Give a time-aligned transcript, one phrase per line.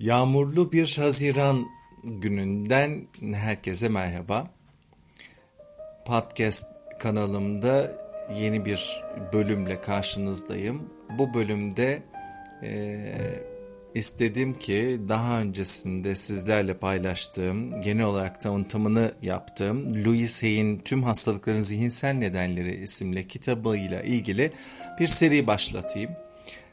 [0.00, 1.66] Yağmurlu bir Haziran
[2.04, 4.50] gününden herkese merhaba.
[6.06, 6.66] Podcast
[6.98, 7.92] kanalımda
[8.40, 10.90] yeni bir bölümle karşınızdayım.
[11.18, 12.02] Bu bölümde
[12.62, 13.12] e,
[13.94, 22.14] istedim ki daha öncesinde sizlerle paylaştığım, genel olarak tanıtımını yaptığım Louis Hay'in Tüm Hastalıkların Zihinsel
[22.14, 24.52] Nedenleri isimli kitabıyla ilgili
[25.00, 26.10] bir seri başlatayım.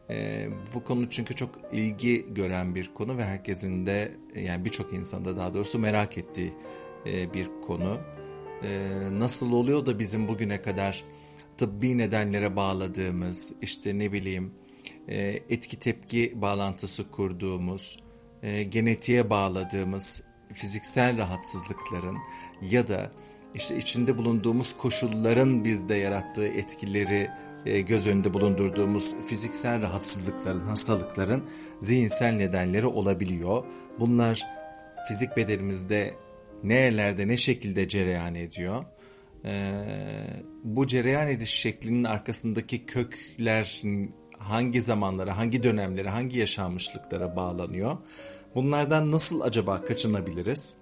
[0.09, 5.37] E, bu konu çünkü çok ilgi gören bir konu ve herkesin de yani birçok insanda
[5.37, 6.53] daha doğrusu merak ettiği
[7.05, 7.97] e, bir konu.
[8.63, 11.03] E, nasıl oluyor da bizim bugüne kadar
[11.57, 14.53] tıbbi nedenlere bağladığımız işte ne bileyim
[15.07, 17.99] e, etki tepki bağlantısı kurduğumuz,
[18.43, 20.23] e, genetiğe bağladığımız
[20.53, 22.17] fiziksel rahatsızlıkların
[22.61, 23.11] ya da
[23.55, 27.29] işte içinde bulunduğumuz koşulların bizde yarattığı etkileri
[27.65, 31.43] göz önünde bulundurduğumuz fiziksel rahatsızlıkların, hastalıkların
[31.79, 33.63] zihinsel nedenleri olabiliyor.
[33.99, 34.43] Bunlar
[35.07, 36.13] fizik bedenimizde
[36.63, 38.85] nerelerde ne şekilde cereyan ediyor?
[39.45, 39.71] Ee,
[40.63, 43.81] bu cereyan ediş şeklinin arkasındaki kökler
[44.37, 47.97] hangi zamanlara, hangi dönemlere, hangi yaşanmışlıklara bağlanıyor?
[48.55, 50.75] Bunlardan nasıl acaba kaçınabiliriz?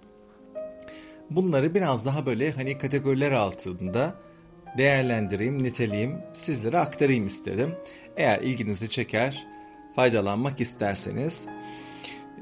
[1.30, 4.14] Bunları biraz daha böyle hani kategoriler altında
[4.78, 7.74] değerlendireyim, niteleyeyim, sizlere aktarayım istedim.
[8.16, 9.46] Eğer ilginizi çeker,
[9.96, 11.48] faydalanmak isterseniz.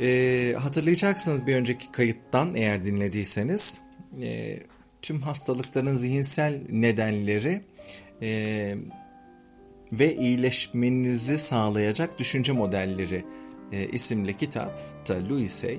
[0.01, 3.81] E, hatırlayacaksınız bir önceki kayıttan eğer dinlediyseniz
[4.23, 4.59] e,
[5.03, 7.63] tüm hastalıkların zihinsel nedenleri
[8.23, 8.75] e,
[9.93, 13.25] ve iyileşmenizi sağlayacak düşünce modelleri
[13.73, 15.79] e, isimli kitapta Louis Hay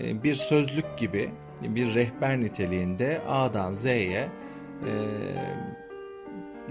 [0.00, 1.30] e, bir sözlük gibi
[1.62, 4.28] bir rehber niteliğinde A'dan Z'ye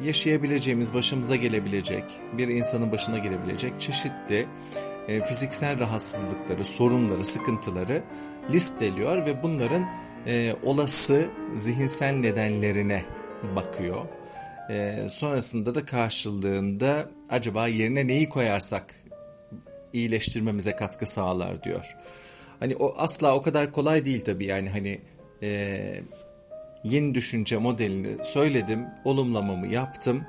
[0.04, 2.04] yaşayabileceğimiz, başımıza gelebilecek,
[2.38, 4.48] bir insanın başına gelebilecek çeşitli
[5.08, 8.04] e, fiziksel rahatsızlıkları, sorunları, sıkıntıları
[8.52, 9.86] listeliyor ve bunların
[10.28, 13.06] e, olası zihinsel nedenlerine
[13.56, 14.06] bakıyor.
[14.70, 18.96] E, sonrasında da karşılığında acaba yerine neyi koyarsak
[19.94, 21.86] iyileştirmemize katkı sağlar diyor.
[22.60, 25.02] Hani o asla o kadar kolay değil tabii yani hani
[25.44, 26.02] e,
[26.86, 30.24] yeni düşünce modelini söyledim, olumlamamı yaptım.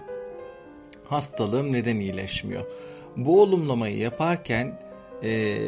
[1.04, 2.64] Hastalığım neden iyileşmiyor?
[3.16, 4.80] Bu olumlamayı yaparken
[5.22, 5.58] e,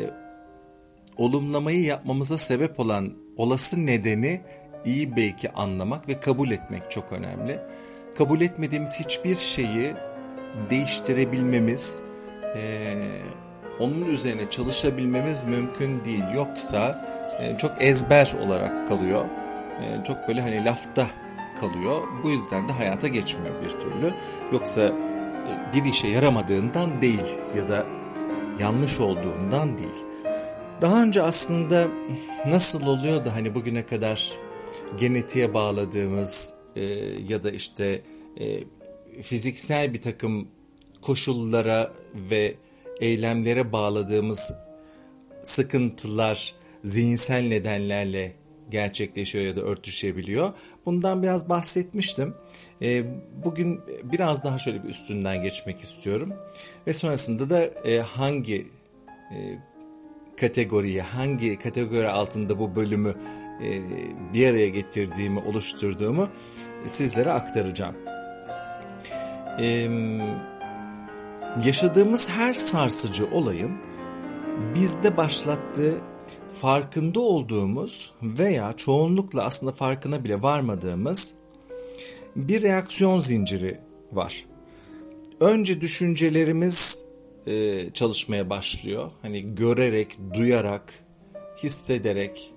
[1.16, 4.40] olumlamayı yapmamıza sebep olan olası nedeni
[4.84, 7.58] iyi belki anlamak ve kabul etmek çok önemli.
[8.18, 9.94] Kabul etmediğimiz hiçbir şeyi
[10.70, 12.02] değiştirebilmemiz,
[12.56, 12.94] e,
[13.80, 16.24] onun üzerine çalışabilmemiz mümkün değil.
[16.34, 17.08] Yoksa
[17.40, 19.24] e, çok ezber olarak kalıyor.
[19.82, 21.06] E, çok böyle hani lafta
[21.60, 22.02] kalıyor.
[22.22, 24.14] Bu yüzden de hayata geçmiyor bir türlü.
[24.52, 27.86] Yoksa e, bir işe yaramadığından değil ya da
[28.58, 30.04] yanlış olduğundan değil.
[30.80, 31.88] Daha önce aslında
[32.46, 34.32] nasıl oluyor da hani bugüne kadar
[34.98, 36.82] genetiğe bağladığımız e,
[37.28, 38.02] ya da işte
[38.40, 38.60] e,
[39.22, 40.48] fiziksel bir takım
[41.02, 42.54] koşullara ve
[43.00, 44.52] eylemlere bağladığımız
[45.42, 48.32] sıkıntılar zihinsel nedenlerle
[48.70, 50.52] gerçekleşiyor ya da örtüşebiliyor.
[50.86, 52.34] Bundan biraz bahsetmiştim.
[52.82, 53.04] E,
[53.44, 56.32] bugün biraz daha şöyle bir üstünden geçmek istiyorum.
[56.86, 58.66] Ve sonrasında da e, hangi
[59.30, 59.58] e,
[60.40, 63.14] kategoriye, hangi kategori altında bu bölümü
[63.62, 63.80] e,
[64.34, 66.28] bir araya getirdiğimi, oluşturduğumu
[66.86, 67.96] sizlere aktaracağım.
[69.60, 69.88] E,
[71.64, 73.78] yaşadığımız her sarsıcı olayın
[74.74, 75.94] bizde başlattığı
[76.58, 81.34] farkında olduğumuz veya çoğunlukla aslında farkına bile varmadığımız
[82.36, 83.80] bir reaksiyon zinciri
[84.12, 84.44] var.
[85.40, 87.04] Önce düşüncelerimiz
[87.46, 89.10] e, çalışmaya başlıyor.
[89.22, 90.94] Hani görerek, duyarak,
[91.62, 92.50] hissederek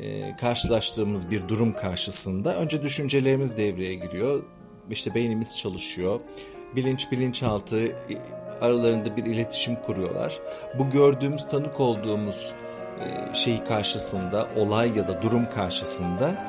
[0.00, 4.42] e, karşılaştığımız bir durum karşısında önce düşüncelerimiz devreye giriyor.
[4.90, 6.20] İşte beynimiz çalışıyor.
[6.76, 8.18] Bilinç, bilinçaltı e,
[8.60, 10.38] aralarında bir iletişim kuruyorlar.
[10.78, 12.54] Bu gördüğümüz, tanık olduğumuz
[13.00, 16.46] e, şeyi karşısında, olay ya da durum karşısında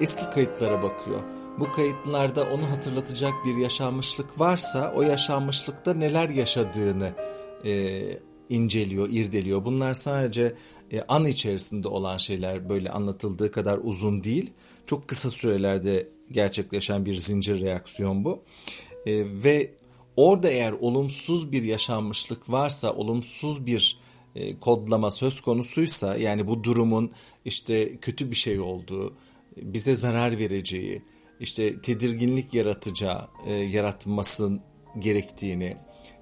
[0.00, 1.20] eski kayıtlara bakıyor.
[1.58, 7.12] Bu kayıtlarda onu hatırlatacak bir yaşanmışlık varsa o yaşanmışlıkta neler yaşadığını
[7.64, 8.02] e,
[8.48, 9.64] inceliyor, irdeliyor.
[9.64, 10.54] Bunlar sadece
[10.90, 14.52] e, an içerisinde olan şeyler böyle anlatıldığı kadar uzun değil.
[14.86, 18.42] Çok kısa sürelerde gerçekleşen bir zincir reaksiyon bu.
[19.06, 19.12] E,
[19.44, 19.70] ve
[20.16, 24.01] orada eğer olumsuz bir yaşanmışlık varsa, olumsuz bir
[24.36, 27.12] e, kodlama söz konusuysa yani bu durumun
[27.44, 29.14] işte kötü bir şey olduğu,
[29.56, 31.02] bize zarar vereceği,
[31.40, 34.60] işte tedirginlik yaratacağı, e, yaratmasın
[34.98, 35.76] gerektiğini,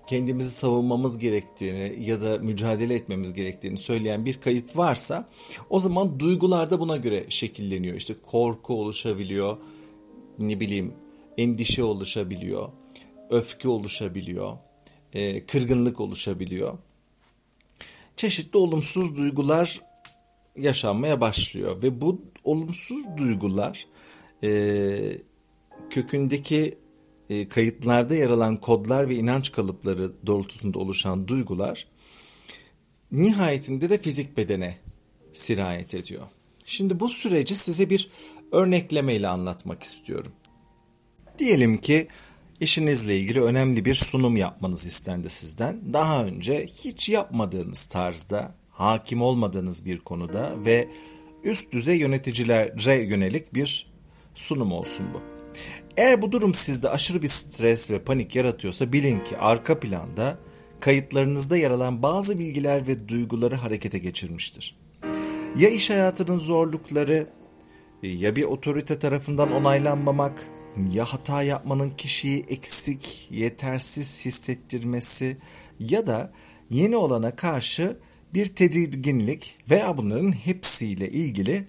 [0.07, 5.29] kendimizi savunmamız gerektiğini ya da mücadele etmemiz gerektiğini söyleyen bir kayıt varsa
[5.71, 7.97] o zaman duygular da buna göre şekilleniyor.
[7.97, 9.57] İşte korku oluşabiliyor,
[10.39, 10.95] ne bileyim
[11.39, 12.69] endişe oluşabiliyor,
[13.31, 14.57] öfke oluşabiliyor,
[15.13, 16.79] e, kırgınlık oluşabiliyor.
[18.21, 19.81] Çeşitli olumsuz duygular
[20.57, 23.87] yaşanmaya başlıyor ve bu olumsuz duygular
[24.43, 25.19] e,
[25.91, 26.79] kökündeki
[27.31, 31.87] e, kayıtlarda yer alan kodlar ve inanç kalıpları doğrultusunda oluşan duygular
[33.13, 34.79] nihayetinde de fizik bedene
[35.33, 36.27] sirayet ediyor.
[36.65, 38.11] Şimdi bu süreci size bir
[38.53, 40.33] örneklemeyle anlatmak istiyorum.
[41.39, 42.09] Diyelim ki
[42.61, 45.81] işinizle ilgili önemli bir sunum yapmanız istendi sizden.
[45.93, 50.89] Daha önce hiç yapmadığınız tarzda, hakim olmadığınız bir konuda ve
[51.45, 53.93] üst düzey yöneticilere yönelik bir
[54.35, 55.23] sunum olsun bu.
[55.97, 60.39] Eğer bu durum sizde aşırı bir stres ve panik yaratıyorsa bilin ki arka planda
[60.81, 64.77] kayıtlarınızda yer alan bazı bilgiler ve duyguları harekete geçirmiştir.
[65.57, 67.27] Ya iş hayatının zorlukları,
[68.03, 70.47] ya bir otorite tarafından onaylanmamak,
[70.93, 75.37] ya hata yapmanın kişiyi eksik, yetersiz hissettirmesi
[75.79, 76.33] ya da
[76.71, 77.97] yeni olana karşı
[78.35, 81.67] bir tedirginlik veya bunların hepsiyle ilgili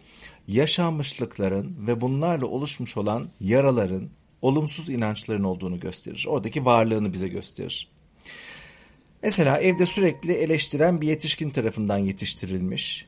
[0.47, 4.09] yaşanmışlıkların ve bunlarla oluşmuş olan yaraların,
[4.41, 6.25] olumsuz inançların olduğunu gösterir.
[6.29, 7.91] Oradaki varlığını bize gösterir.
[9.23, 13.07] Mesela evde sürekli eleştiren bir yetişkin tarafından yetiştirilmiş,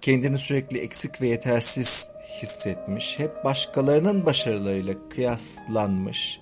[0.00, 2.11] kendini sürekli eksik ve yetersiz
[2.42, 6.40] hissetmiş, hep başkalarının başarılarıyla kıyaslanmış,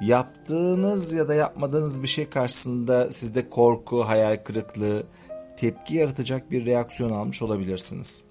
[0.00, 5.02] yaptığınız ya da yapmadığınız bir şey karşısında sizde korku, hayal kırıklığı,
[5.56, 8.22] tepki yaratacak bir reaksiyon almış olabilirsiniz.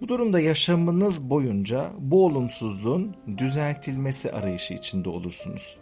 [0.00, 5.78] Bu durumda yaşamınız boyunca bu olumsuzluğun düzeltilmesi arayışı içinde olursunuz.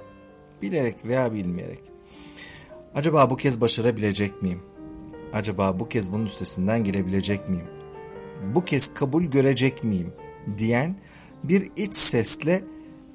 [0.63, 1.81] Bilerek veya bilmeyerek.
[2.95, 4.63] Acaba bu kez başarabilecek miyim?
[5.33, 7.67] Acaba bu kez bunun üstesinden gelebilecek miyim?
[8.55, 10.13] Bu kez kabul görecek miyim?
[10.59, 10.97] Diyen
[11.45, 12.65] bir iç sesle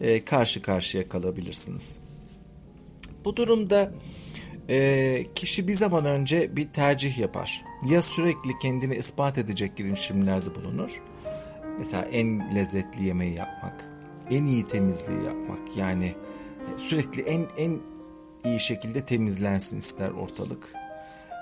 [0.01, 1.97] e, karşı karşıya kalabilirsiniz.
[3.25, 3.91] Bu durumda
[4.69, 7.63] e, kişi bir zaman önce bir tercih yapar.
[7.89, 11.01] Ya sürekli kendini ispat edecek girişimlerde bulunur.
[11.77, 13.89] Mesela en lezzetli yemeği yapmak,
[14.29, 15.77] en iyi temizliği yapmak.
[15.77, 16.15] Yani
[16.77, 17.79] sürekli en en
[18.43, 20.73] iyi şekilde temizlensin ister ortalık.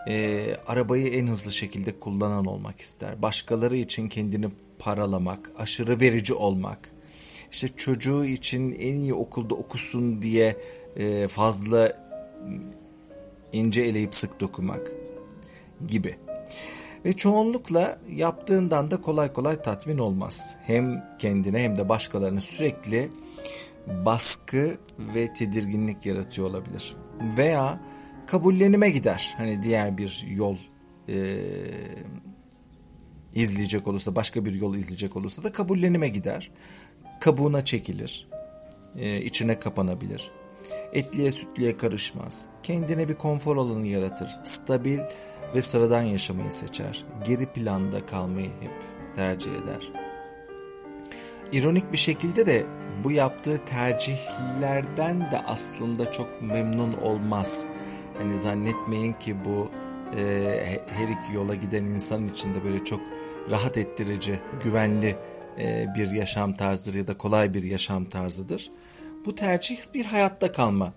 [0.08, 3.22] E, arabayı en hızlı şekilde kullanan olmak ister.
[3.22, 6.90] Başkaları için kendini paralamak, aşırı verici olmak.
[7.52, 10.58] İşte çocuğu için en iyi okulda okusun diye
[10.96, 12.04] e, fazla
[13.54, 14.92] ince eleyip sık dokumak
[15.88, 16.16] gibi.
[17.06, 20.56] Ve çoğunlukla yaptığından da kolay kolay tatmin olmaz.
[20.64, 23.10] Hem kendine hem de başkalarına sürekli
[23.88, 26.96] baskı ve tedirginlik yaratıyor olabilir.
[27.38, 27.80] Veya
[28.28, 29.34] kabullenime gider.
[29.38, 30.58] Hani diğer bir yol
[31.10, 31.16] e,
[33.36, 36.52] izleyecek olursa, başka bir yol izleyecek olursa da kabullenime gider.
[37.20, 38.28] Kabuğuna çekilir.
[38.98, 40.32] E, içine kapanabilir
[40.94, 42.46] etliye sütlüye karışmaz.
[42.64, 44.30] Kendine bir konfor alanı yaratır.
[44.44, 45.00] Stabil
[45.56, 47.06] ve sıradan yaşamayı seçer.
[47.26, 48.84] Geri planda kalmayı hep
[49.16, 49.92] tercih eder.
[51.52, 52.66] İronik bir şekilde de
[53.04, 57.68] bu yaptığı tercihlerden de aslında çok memnun olmaz.
[58.18, 59.70] Hani zannetmeyin ki bu
[60.18, 63.00] e, her iki yola giden insan için de böyle çok
[63.50, 65.16] rahat ettirici, güvenli
[65.60, 68.72] e, bir yaşam tarzıdır ya da kolay bir yaşam tarzıdır.
[69.26, 70.94] Bu tercih bir hayatta kalma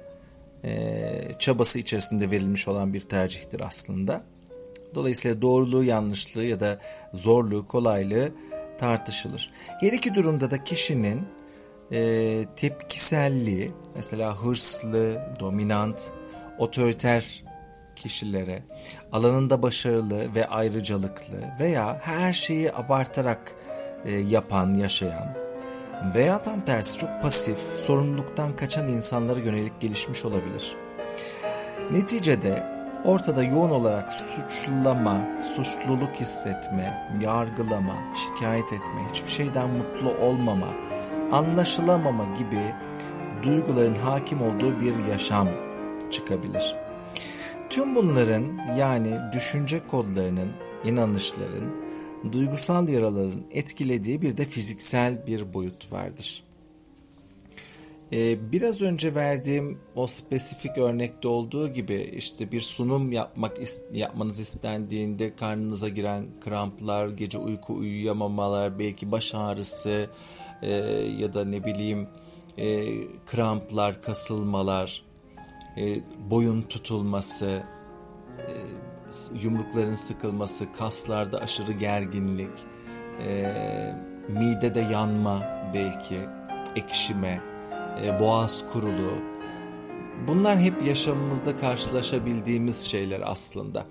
[0.64, 4.24] e, çabası içerisinde verilmiş olan bir tercihtir aslında.
[4.94, 6.80] Dolayısıyla doğruluğu, yanlışlığı ya da
[7.14, 8.32] zorluğu, kolaylığı
[8.78, 9.50] tartışılır.
[9.80, 11.22] Her iki durumda da kişinin
[11.92, 16.10] e, tepkiselliği, mesela hırslı, dominant,
[16.58, 17.44] otoriter
[17.96, 18.62] kişilere,
[19.12, 23.52] alanında başarılı ve ayrıcalıklı veya her şeyi abartarak
[24.04, 25.46] e, yapan, yaşayan
[26.14, 30.76] veya tam tersi çok pasif, sorumluluktan kaçan insanlara yönelik gelişmiş olabilir.
[31.90, 40.68] Neticede ortada yoğun olarak suçlama, suçluluk hissetme, yargılama, şikayet etme, hiçbir şeyden mutlu olmama,
[41.32, 42.74] anlaşılamama gibi
[43.42, 45.48] duyguların hakim olduğu bir yaşam
[46.10, 46.85] çıkabilir.
[47.76, 50.52] Tüm bunların yani düşünce kodlarının,
[50.84, 51.76] inanışların
[52.32, 56.42] duygusal yaraların etkilediği bir de fiziksel bir boyut vardır.
[58.12, 63.56] Ee, biraz önce verdiğim o spesifik örnekte olduğu gibi işte bir sunum yapmak
[63.92, 70.10] yapmanız istendiğinde karnınıza giren kramplar, gece uyku uyuyamamalar, belki baş ağrısı
[70.62, 70.72] e,
[71.20, 72.08] ya da ne bileyim
[72.58, 72.86] e,
[73.26, 75.05] kramplar, kasılmalar
[75.78, 77.62] e, boyun tutulması,
[78.38, 78.50] e,
[79.42, 82.58] yumrukların sıkılması, kaslarda aşırı gerginlik,
[83.26, 83.54] e,
[84.28, 85.42] midede yanma
[85.74, 86.18] belki,
[86.76, 87.40] ekşime,
[88.20, 89.18] boğaz kuruluğu.
[90.28, 93.86] Bunlar hep yaşamımızda karşılaşabildiğimiz şeyler aslında.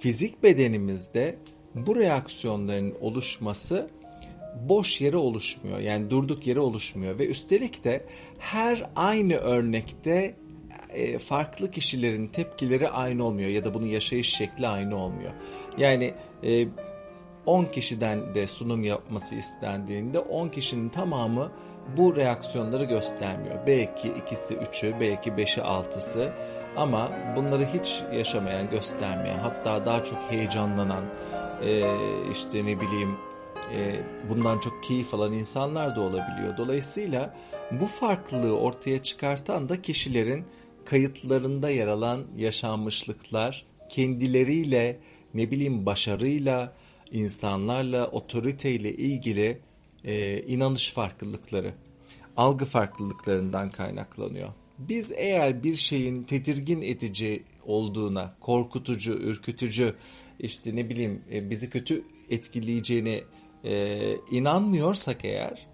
[0.00, 1.38] Fizik bedenimizde
[1.74, 3.90] bu reaksiyonların oluşması
[4.62, 5.78] boş yere oluşmuyor.
[5.78, 8.04] Yani durduk yere oluşmuyor ve üstelik de
[8.38, 10.36] her aynı örnekte
[10.88, 15.32] e, farklı kişilerin tepkileri aynı olmuyor ya da bunun yaşayış şekli aynı olmuyor.
[15.78, 16.68] Yani e,
[17.46, 21.52] 10 kişiden de sunum yapması istendiğinde 10 kişinin tamamı
[21.96, 23.66] bu reaksiyonları göstermiyor.
[23.66, 26.32] Belki ikisi üçü, belki beşi altısı
[26.76, 31.04] ama bunları hiç yaşamayan, göstermeyen, hatta daha çok heyecanlanan,
[31.64, 31.82] e,
[32.32, 33.16] işte ne bileyim
[33.74, 36.56] e, bundan çok keyif alan insanlar da olabiliyor.
[36.56, 37.36] Dolayısıyla
[37.70, 40.44] bu farklılığı ortaya çıkartan da kişilerin
[40.84, 44.98] kayıtlarında yer alan yaşanmışlıklar, kendileriyle,
[45.34, 46.72] ne bileyim başarıyla,
[47.12, 49.58] insanlarla, otoriteyle ilgili
[50.04, 51.72] e, inanış farklılıkları,
[52.36, 54.48] algı farklılıklarından kaynaklanıyor.
[54.78, 59.94] Biz eğer bir şeyin tedirgin edici olduğuna, korkutucu, ürkütücü,
[60.40, 63.20] işte ne bileyim e, bizi kötü etkileyeceğine
[63.66, 65.66] e, inanmıyorsak eğer,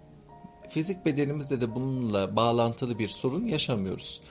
[0.69, 4.21] fizik bedenimizde de bununla bağlantılı bir sorun yaşamıyoruz.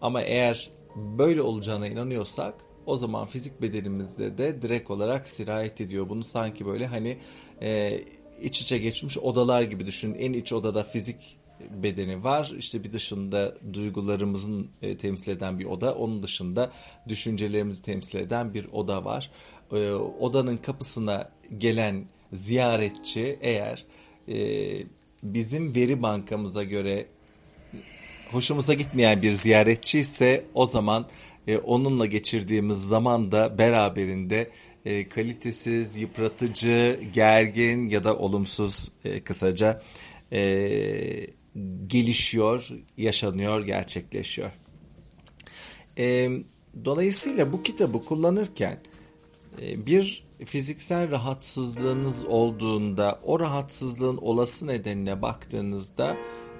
[0.00, 2.54] Ama eğer böyle olacağına inanıyorsak
[2.86, 6.08] o zaman fizik bedenimizde de direkt olarak sirayet ediyor.
[6.08, 7.18] Bunu sanki böyle hani
[7.62, 8.00] e,
[8.42, 10.14] iç içe geçmiş odalar gibi düşünün.
[10.14, 11.38] En iç odada fizik
[11.70, 12.52] bedeni var.
[12.58, 15.94] İşte bir dışında duygularımızın e, temsil eden bir oda.
[15.94, 16.70] Onun dışında
[17.08, 19.30] düşüncelerimizi temsil eden bir oda var.
[19.72, 23.84] E, odanın kapısına gelen ziyaretçi eğer
[24.28, 24.36] e,
[25.22, 27.06] bizim veri bankamıza göre
[28.30, 31.06] hoşumuza gitmeyen bir ziyaretçi ise o zaman
[31.46, 34.50] e, onunla geçirdiğimiz zaman da beraberinde
[34.84, 39.82] e, kalitesiz, yıpratıcı, gergin ya da olumsuz e, kısaca
[40.32, 40.40] e,
[41.86, 44.50] gelişiyor, yaşanıyor, gerçekleşiyor.
[45.98, 46.30] E,
[46.84, 48.78] dolayısıyla bu kitabı kullanırken
[49.62, 56.16] e, bir fiziksel rahatsızlığınız olduğunda o rahatsızlığın olası nedenine baktığınızda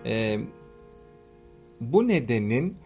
[0.07, 0.41] e,
[1.81, 2.77] bu nedenin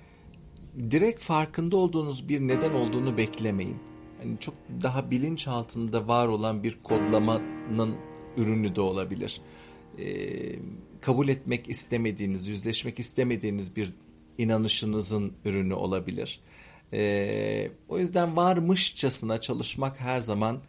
[0.90, 3.76] direkt farkında olduğunuz bir neden olduğunu beklemeyin.
[4.22, 7.96] Yani çok daha bilinç altında var olan bir kodlamanın
[8.36, 9.40] ürünü de olabilir.
[9.98, 10.04] Ee,
[11.00, 13.94] kabul etmek istemediğiniz, yüzleşmek istemediğiniz bir
[14.38, 16.40] inanışınızın ürünü olabilir.
[16.92, 20.60] Ee, o yüzden varmışçasına çalışmak her zaman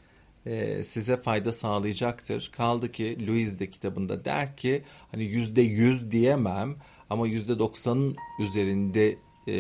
[0.48, 2.52] e, size fayda sağlayacaktır.
[2.58, 6.76] Kaldı ki Louise de kitabında der ki hani yüzde yüz diyemem
[7.10, 9.16] ama yüzde doksanın üzerinde
[9.48, 9.58] e,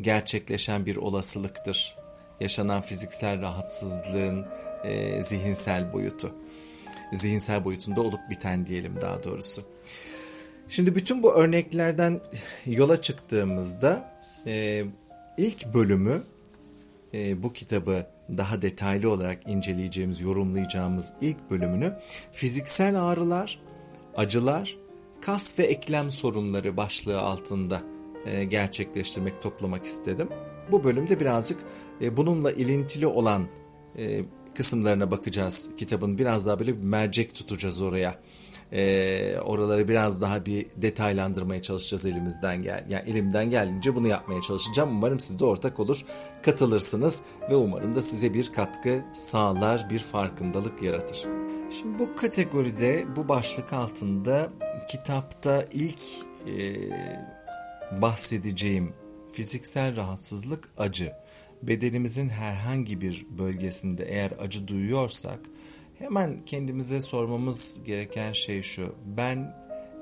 [0.00, 1.96] gerçekleşen bir olasılıktır.
[2.40, 4.46] Yaşanan fiziksel rahatsızlığın
[4.84, 6.34] e, zihinsel boyutu.
[7.12, 9.62] Zihinsel boyutunda olup biten diyelim daha doğrusu.
[10.68, 12.20] Şimdi bütün bu örneklerden
[12.66, 14.12] yola çıktığımızda
[14.46, 14.84] e,
[15.36, 16.22] ilk bölümü
[17.14, 21.96] e, bu kitabı daha detaylı olarak inceleyeceğimiz, yorumlayacağımız ilk bölümünü
[22.32, 23.60] fiziksel ağrılar,
[24.16, 24.76] acılar,
[25.20, 27.82] kas ve eklem sorunları başlığı altında
[28.26, 30.28] e, gerçekleştirmek, toplamak istedim.
[30.70, 31.60] Bu bölümde birazcık
[32.00, 33.46] e, bununla ilintili olan
[33.98, 34.24] e,
[34.54, 35.68] kısımlarına bakacağız.
[35.76, 38.14] Kitabın biraz daha böyle bir mercek tutacağız oraya.
[38.72, 44.90] E, oraları biraz daha bir detaylandırmaya çalışacağız elimizden gel yani elimden geldiğince bunu yapmaya çalışacağım.
[44.90, 46.04] Umarım siz de ortak olur,
[46.42, 51.26] katılırsınız ve umarım da size bir katkı sağlar, bir farkındalık yaratır.
[51.78, 54.50] Şimdi bu kategoride, bu başlık altında
[54.88, 56.00] kitapta ilk
[56.46, 56.76] e,
[58.02, 58.92] bahsedeceğim
[59.32, 61.12] fiziksel rahatsızlık acı.
[61.62, 65.40] Bedenimizin herhangi bir bölgesinde eğer acı duyuyorsak
[65.98, 68.94] hemen kendimize sormamız gereken şey şu.
[69.16, 69.56] Ben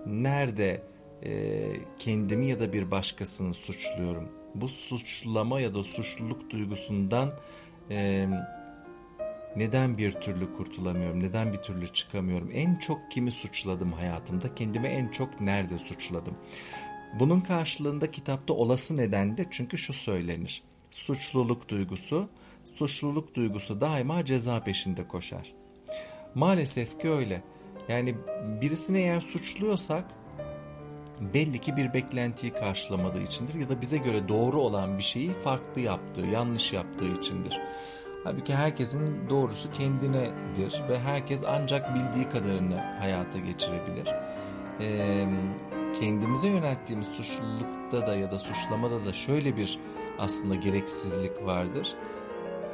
[0.07, 0.83] nerede
[1.25, 1.63] e,
[1.99, 4.29] kendimi ya da bir başkasını suçluyorum?
[4.55, 7.33] Bu suçlama ya da suçluluk duygusundan
[7.91, 8.29] e,
[9.57, 11.23] neden bir türlü kurtulamıyorum?
[11.23, 12.51] Neden bir türlü çıkamıyorum?
[12.55, 14.55] En çok kimi suçladım hayatımda?
[14.55, 16.35] Kendimi en çok nerede suçladım?
[17.21, 20.68] Bunun karşılığında kitapta olası neden de çünkü şu söylenir.
[20.91, 22.29] Suçluluk duygusu,
[22.65, 25.53] suçluluk duygusu daima ceza peşinde koşar.
[26.35, 27.43] Maalesef ki öyle.
[27.89, 28.15] Yani
[28.61, 30.05] birisini eğer suçluyorsak
[31.35, 35.81] belli ki bir beklentiyi karşılamadığı içindir ya da bize göre doğru olan bir şeyi farklı
[35.81, 37.61] yaptığı, yanlış yaptığı içindir.
[38.25, 44.09] Halbuki herkesin doğrusu kendinedir ve herkes ancak bildiği kadarını hayata geçirebilir.
[44.81, 45.27] Ee,
[46.01, 49.79] kendimize yönelttiğimiz suçlulukta da ya da suçlamada da şöyle bir
[50.19, 51.97] aslında gereksizlik vardır.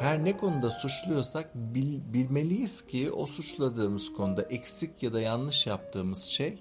[0.01, 6.23] Her ne konuda suçluyorsak bil, bilmeliyiz ki o suçladığımız konuda eksik ya da yanlış yaptığımız
[6.23, 6.59] şey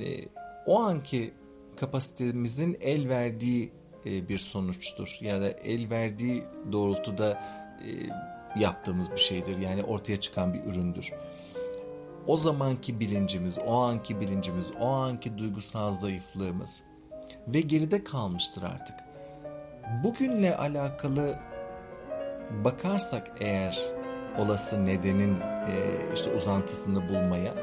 [0.00, 0.28] e,
[0.66, 1.34] o anki
[1.76, 3.72] kapasitemizin el verdiği
[4.06, 5.18] e, bir sonuçtur.
[5.20, 7.42] Ya da el verdiği doğrultuda
[7.80, 7.90] e,
[8.60, 9.58] yaptığımız bir şeydir.
[9.58, 11.12] Yani ortaya çıkan bir üründür.
[12.26, 16.82] O zamanki bilincimiz, o anki bilincimiz, o anki duygusal zayıflığımız
[17.48, 19.05] ve geride kalmıştır artık.
[19.86, 21.38] Bugünle alakalı
[22.64, 23.82] bakarsak eğer
[24.38, 25.74] olası nedenin e,
[26.14, 27.54] işte uzantısını bulmaya,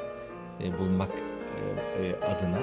[0.64, 2.60] e, bulmak e, e, adına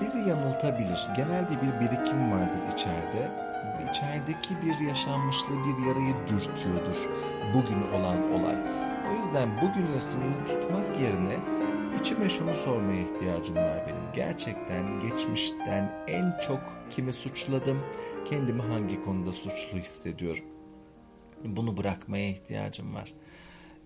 [0.00, 1.08] bizi yanıltabilir.
[1.16, 3.46] Genelde bir birikim vardır içeride.
[3.90, 7.08] İçerideki bir yaşanmışlığı bir yarayı dürtüyordur
[7.54, 8.56] bugün olan olay.
[9.10, 11.36] O yüzden bugünle sınırlı tutmak yerine
[12.00, 13.95] içime şunu sormaya ihtiyacım var benim.
[14.16, 17.84] Gerçekten geçmişten en çok kimi suçladım,
[18.24, 20.44] kendimi hangi konuda suçlu hissediyorum?
[21.44, 23.14] Bunu bırakmaya ihtiyacım var.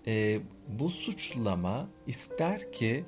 [0.07, 3.05] E, bu suçlama ister ki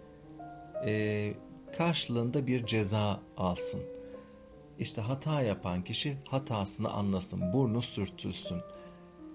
[0.86, 1.32] e,
[1.78, 3.82] karşılığında bir ceza alsın.
[4.78, 8.60] İşte hata yapan kişi hatasını anlasın, burnu sürtülsün.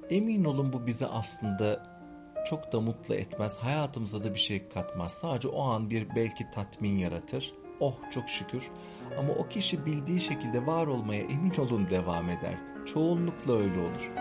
[0.09, 1.97] Emin olun bu bizi aslında
[2.45, 5.13] çok da mutlu etmez, hayatımıza da bir şey katmaz.
[5.13, 7.53] Sadece o an bir belki tatmin yaratır.
[7.79, 8.69] Oh çok şükür.
[9.19, 12.57] Ama o kişi bildiği şekilde var olmaya emin olun devam eder.
[12.85, 14.11] Çoğunlukla öyle olur.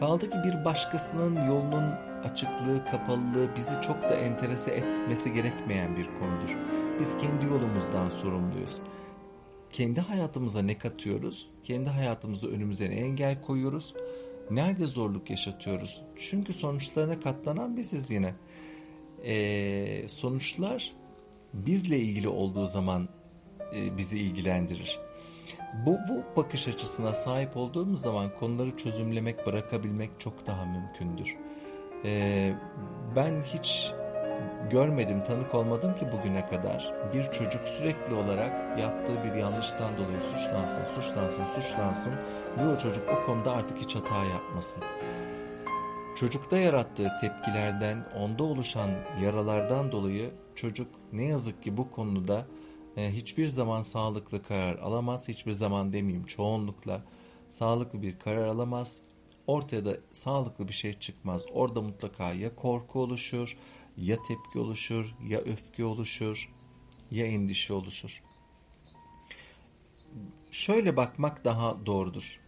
[0.00, 1.90] Kaldı ki bir başkasının yolunun
[2.24, 6.56] açıklığı, kapalılığı bizi çok da enterese etmesi gerekmeyen bir konudur.
[7.00, 8.80] Biz kendi yolumuzdan sorumluyuz.
[9.70, 11.50] Kendi hayatımıza ne katıyoruz?
[11.62, 13.94] Kendi hayatımızda önümüze ne engel koyuyoruz?
[14.50, 16.02] Nerede zorluk yaşatıyoruz?
[16.16, 18.34] Çünkü sonuçlarına katlanan biziz yine.
[19.24, 20.92] Ee, sonuçlar
[21.54, 23.08] bizle ilgili olduğu zaman
[23.76, 25.00] e, bizi ilgilendirir.
[25.86, 31.36] Bu, bu bakış açısına sahip olduğumuz zaman konuları çözümlemek, bırakabilmek çok daha mümkündür.
[32.04, 32.52] Ee,
[33.16, 33.92] ben hiç
[34.70, 40.84] görmedim, tanık olmadım ki bugüne kadar bir çocuk sürekli olarak yaptığı bir yanlıştan dolayı suçlansın,
[40.84, 42.12] suçlansın, suçlansın
[42.58, 44.82] ve o çocuk o konuda artık hiç hata yapmasın.
[46.16, 48.90] Çocukta yarattığı tepkilerden, onda oluşan
[49.22, 52.46] yaralardan dolayı çocuk ne yazık ki bu konuda
[52.96, 55.28] e, hiçbir zaman sağlıklı karar alamaz.
[55.28, 57.02] Hiçbir zaman demeyeyim çoğunlukla
[57.48, 59.00] sağlıklı bir karar alamaz.
[59.46, 61.46] Ortaya da sağlıklı bir şey çıkmaz.
[61.52, 63.56] Orada mutlaka ya korku oluşur,
[63.96, 66.52] ya tepki oluşur, ya öfke oluşur,
[67.10, 68.22] ya endişe oluşur.
[70.50, 72.40] Şöyle bakmak daha doğrudur.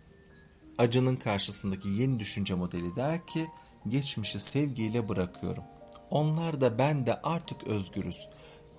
[0.78, 3.48] Acının karşısındaki yeni düşünce modeli der ki,
[3.88, 5.64] geçmişi sevgiyle bırakıyorum.
[6.12, 8.28] Onlar da ben de artık özgürüz.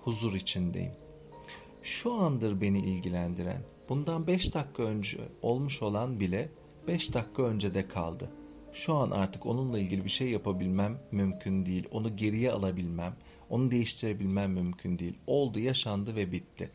[0.04, 0.92] Huzur içindeyim.
[1.82, 3.64] Şu andır beni ilgilendiren.
[3.90, 6.50] Bundan 5 dakika önce olmuş olan bile
[6.88, 8.30] 5 dakika önce de kaldı.
[8.74, 11.88] Şu an artık onunla ilgili bir şey yapabilmem mümkün değil.
[11.92, 13.16] Onu geriye alabilmem,
[13.50, 15.18] onu değiştirebilmem mümkün değil.
[15.28, 16.72] Oldu, yaşandı ve bitti.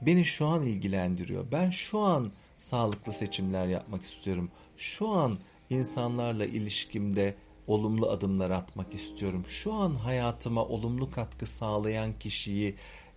[0.00, 1.52] Beni şu an ilgilendiriyor.
[1.52, 4.50] Ben şu an sağlıklı seçimler yapmak istiyorum.
[4.76, 5.38] Şu an
[5.70, 7.34] insanlarla ilişkimde
[7.68, 9.44] olumlu adımlar atmak istiyorum.
[9.48, 12.74] Şu an hayatıma olumlu katkı sağlayan kişiyi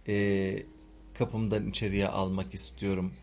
[0.08, 0.64] e,
[1.14, 3.14] kapımdan içeriye almak istiyorum.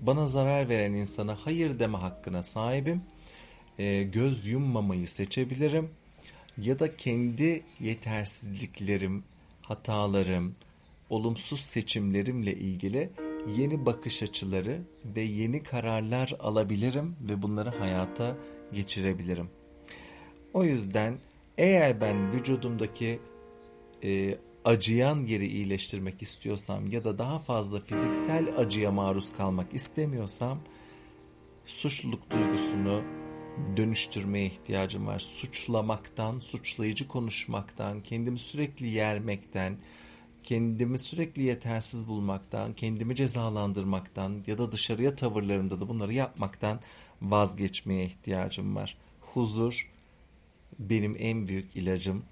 [0.00, 3.02] Bana zarar veren insana hayır deme hakkına sahibim
[3.78, 5.90] e, göz yummamayı seçebilirim
[6.58, 9.24] ya da kendi yetersizliklerim,
[9.62, 10.54] hatalarım,
[11.10, 13.10] olumsuz seçimlerimle ilgili
[13.56, 18.36] yeni bakış açıları ve yeni kararlar alabilirim ve bunları hayata
[18.72, 19.50] geçirebilirim.
[20.56, 21.18] O yüzden
[21.58, 23.18] eğer ben vücudumdaki
[24.04, 30.60] e, acıyan yeri iyileştirmek istiyorsam ya da daha fazla fiziksel acıya maruz kalmak istemiyorsam
[31.66, 33.02] suçluluk duygusunu
[33.76, 35.20] dönüştürmeye ihtiyacım var.
[35.20, 39.76] Suçlamaktan, suçlayıcı konuşmaktan, kendimi sürekli yermekten,
[40.42, 46.80] kendimi sürekli yetersiz bulmaktan, kendimi cezalandırmaktan ya da dışarıya tavırlarımda da bunları yapmaktan
[47.22, 48.98] vazgeçmeye ihtiyacım var.
[49.20, 49.95] Huzur
[50.78, 52.24] benim en büyük ilacım.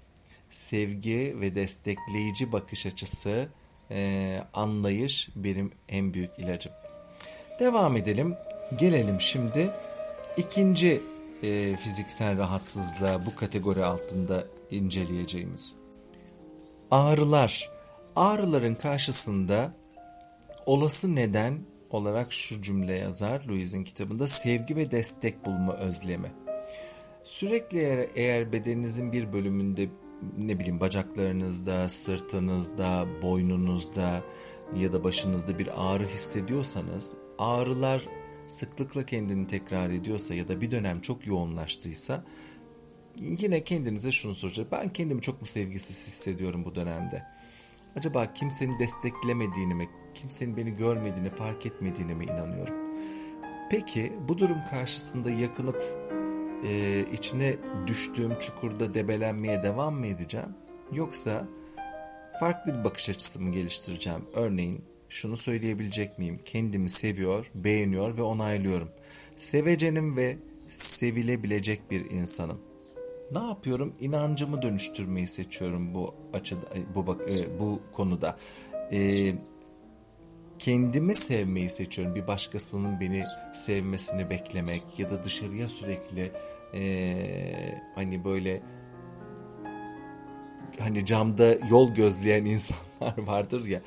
[0.49, 3.49] Sevgi ve destekleyici bakış açısı,
[3.91, 6.71] e, anlayış benim en büyük ilacım.
[7.59, 8.35] Devam edelim.
[8.79, 9.69] Gelelim şimdi
[10.37, 11.01] ikinci
[11.43, 15.75] e, fiziksel rahatsızlığa bu kategori altında inceleyeceğimiz.
[16.91, 17.69] Ağrılar.
[18.15, 19.73] Ağrıların karşısında
[20.65, 26.31] olası neden olarak şu cümle yazar Louise'in kitabında sevgi ve destek bulma özlemi.
[27.25, 29.87] Sürekli eğer, eğer bedeninizin bir bölümünde
[30.37, 34.23] ne bileyim bacaklarınızda, sırtınızda, boynunuzda
[34.75, 38.07] ya da başınızda bir ağrı hissediyorsanız ağrılar
[38.47, 42.23] sıklıkla kendini tekrar ediyorsa ya da bir dönem çok yoğunlaştıysa
[43.19, 44.67] yine kendinize şunu soracağız.
[44.71, 47.23] Ben kendimi çok mu sevgisiz hissediyorum bu dönemde?
[47.95, 52.75] Acaba kimsenin desteklemediğini mi, kimsenin beni görmediğini, fark etmediğini mi inanıyorum?
[53.71, 55.83] Peki bu durum karşısında yakınıp
[56.65, 57.55] e, içine
[57.87, 60.49] düştüğüm çukurda debelenmeye devam mı edeceğim?
[60.91, 61.47] Yoksa
[62.39, 64.25] farklı bir bakış açısı mı geliştireceğim?
[64.33, 66.39] Örneğin şunu söyleyebilecek miyim?
[66.45, 68.89] Kendimi seviyor, beğeniyor ve onaylıyorum.
[69.37, 70.37] Sevecenim ve
[70.69, 72.61] sevilebilecek bir insanım.
[73.31, 73.93] Ne yapıyorum?
[73.99, 76.61] İnancımı dönüştürmeyi seçiyorum bu açıda,
[76.95, 78.37] bu bak, e, bu konuda.
[78.91, 79.31] E,
[80.59, 82.15] kendimi sevmeyi seçiyorum.
[82.15, 83.23] Bir başkasının beni
[83.53, 86.31] sevmesini beklemek ya da dışarıya sürekli
[86.73, 88.61] e, hani böyle
[90.79, 93.81] hani camda yol gözleyen insanlar vardır ya.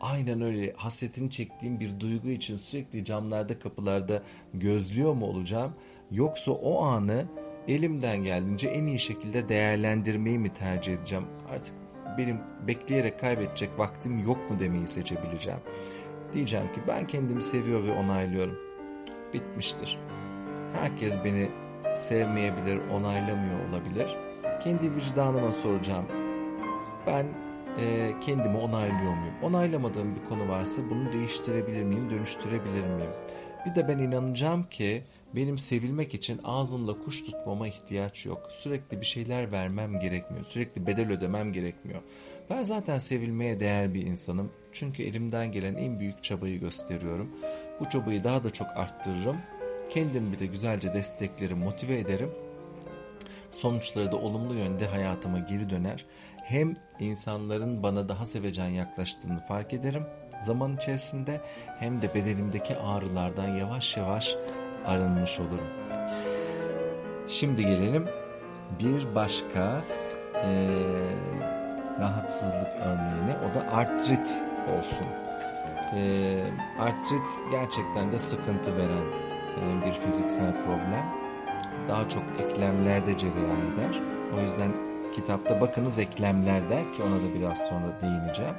[0.00, 4.22] Aynen öyle hasretini çektiğim bir duygu için sürekli camlarda kapılarda
[4.54, 5.72] gözlüyor mu olacağım?
[6.10, 7.24] Yoksa o anı
[7.68, 11.24] elimden geldiğince en iyi şekilde değerlendirmeyi mi tercih edeceğim?
[11.50, 11.74] Artık
[12.18, 15.60] benim bekleyerek kaybedecek vaktim yok mu demeyi seçebileceğim.
[16.32, 18.58] Diyeceğim ki ben kendimi seviyor ve onaylıyorum.
[19.34, 19.98] Bitmiştir.
[20.80, 21.48] Herkes beni
[21.96, 24.16] sevmeyebilir, onaylamıyor olabilir.
[24.64, 26.06] Kendi vicdanıma soracağım.
[27.06, 27.26] Ben
[27.80, 29.34] e, kendimi onaylıyor muyum?
[29.42, 33.10] Onaylamadığım bir konu varsa bunu değiştirebilir miyim, dönüştürebilir miyim?
[33.66, 35.02] Bir de ben inanacağım ki
[35.36, 38.46] benim sevilmek için ağzımla kuş tutmama ihtiyaç yok.
[38.50, 40.44] Sürekli bir şeyler vermem gerekmiyor.
[40.44, 42.02] Sürekli bedel ödemem gerekmiyor.
[42.50, 44.52] Ben zaten sevilmeye değer bir insanım.
[44.72, 47.30] Çünkü elimden gelen en büyük çabayı gösteriyorum.
[47.80, 49.36] Bu çabayı daha da çok arttırırım.
[49.90, 52.30] Kendimi bir de güzelce desteklerim, motive ederim.
[53.50, 56.06] Sonuçları da olumlu yönde hayatıma geri döner.
[56.44, 60.06] Hem insanların bana daha sevecen yaklaştığını fark ederim
[60.40, 61.40] zaman içerisinde
[61.78, 64.36] hem de bedenimdeki ağrılardan yavaş yavaş
[64.86, 65.68] arınmış olurum.
[67.28, 68.08] Şimdi gelelim
[68.80, 69.80] bir başka
[70.34, 70.68] e,
[72.00, 74.42] rahatsızlık örneğine o da artrit
[74.78, 75.06] olsun.
[75.94, 76.42] E,
[76.78, 79.33] artrit gerçekten de sıkıntı veren
[79.86, 81.06] bir fiziksel problem.
[81.88, 84.00] Daha çok eklemlerde cereyan eder.
[84.36, 84.72] O yüzden
[85.14, 88.54] kitapta bakınız eklemler der ki ona da biraz sonra değineceğim.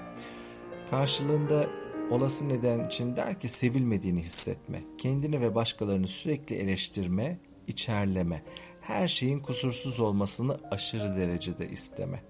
[0.92, 1.66] Karşılığında
[2.12, 8.44] olası neden için der ki sevilmediğini hissetme, kendini ve başkalarını sürekli eleştirme, içerleme,
[8.82, 12.24] her şeyin kusursuz olmasını aşırı derecede isteme.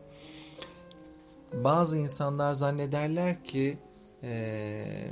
[1.54, 3.78] Bazı insanlar zannederler ki
[4.26, 5.12] ee,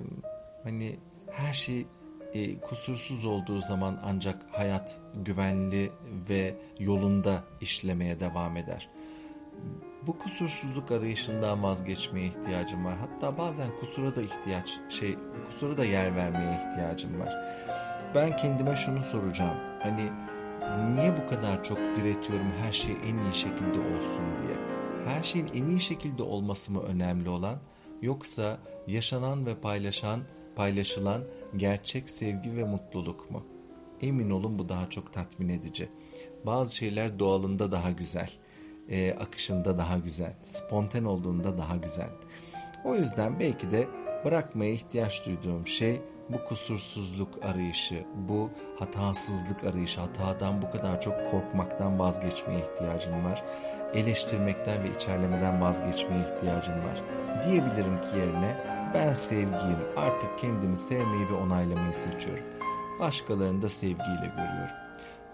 [0.63, 0.95] hani
[1.31, 1.85] her şey
[2.33, 5.91] e, kusursuz olduğu zaman ancak hayat güvenli
[6.29, 8.89] ve yolunda işlemeye devam eder.
[10.07, 12.95] Bu kusursuzluk arayışından vazgeçmeye ihtiyacım var.
[12.97, 15.17] Hatta bazen kusura da ihtiyaç, şey,
[15.49, 17.33] kusura da yer vermeye ihtiyacım var.
[18.15, 19.57] Ben kendime şunu soracağım.
[19.79, 20.09] Hani
[20.95, 24.57] niye bu kadar çok diretiyorum her şey en iyi şekilde olsun diye?
[25.05, 27.59] Her şeyin en iyi şekilde olması mı önemli olan
[28.01, 30.21] yoksa yaşanan ve paylaşan,
[30.55, 31.23] paylaşılan
[31.57, 33.43] gerçek sevgi ve mutluluk mu?
[34.01, 35.89] Emin olun bu daha çok tatmin edici.
[36.45, 38.29] Bazı şeyler doğalında daha güzel
[38.89, 42.09] e, akışında daha güzel, spontan olduğunda daha güzel.
[42.85, 43.87] O yüzden belki de
[44.25, 51.99] bırakmaya ihtiyaç duyduğum şey bu kusursuzluk arayışı, bu hatasızlık arayışı, hatadan bu kadar çok korkmaktan
[51.99, 53.43] vazgeçmeye ihtiyacım var.
[53.93, 57.01] Eleştirmekten ve içerlemeden vazgeçmeye ihtiyacım var.
[57.43, 62.45] Diyebilirim ki yerine ben sevgiyim, artık kendimi sevmeyi ve onaylamayı seçiyorum.
[62.99, 64.75] Başkalarını da sevgiyle görüyorum.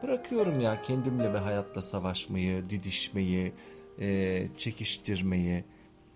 [0.04, 3.54] Bırakıyorum ya kendimle ve hayatla savaşmayı, didişmeyi,
[4.00, 5.64] e, çekiştirmeyi.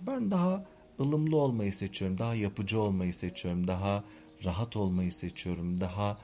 [0.02, 0.66] Ben daha
[1.00, 4.04] ılımlı olmayı seçiyorum, daha yapıcı olmayı seçiyorum, daha
[4.46, 6.18] rahat olmayı seçiyorum, daha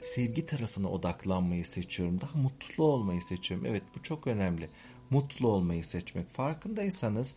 [0.00, 3.66] sevgi tarafına odaklanmayı seçiyorum, daha mutlu olmayı seçiyorum.
[3.66, 4.68] Evet bu çok önemli.
[5.10, 6.30] Mutlu olmayı seçmek.
[6.30, 7.36] Farkındaysanız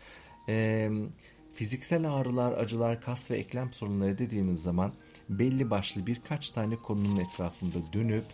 [0.49, 0.89] e,
[1.53, 4.93] fiziksel ağrılar, acılar, kas ve eklem sorunları dediğimiz zaman
[5.29, 8.25] belli başlı birkaç tane konunun etrafında dönüp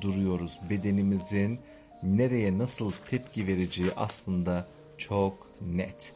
[0.00, 0.58] duruyoruz.
[0.70, 1.60] Bedenimizin
[2.02, 6.12] nereye nasıl tepki vereceği aslında çok net.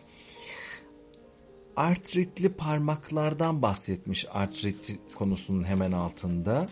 [1.77, 6.69] Artritli parmaklardan bahsetmiş artrit konusunun hemen altında.